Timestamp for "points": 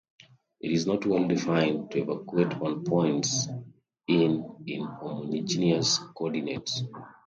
2.83-3.47